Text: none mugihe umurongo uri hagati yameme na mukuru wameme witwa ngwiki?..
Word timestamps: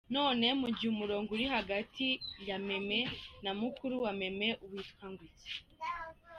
none 0.15 0.45
mugihe 0.59 0.89
umurongo 0.91 1.29
uri 1.35 1.45
hagati 1.55 2.05
yameme 2.47 2.99
na 3.43 3.51
mukuru 3.59 3.95
wameme 4.03 4.47
witwa 4.69 5.05
ngwiki?.. 5.11 5.53